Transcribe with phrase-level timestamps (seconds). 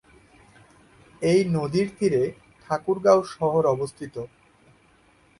[1.21, 2.23] এই নদীর তীরে
[2.63, 4.15] ঠাকুরগাঁও শহর অবস্থিত।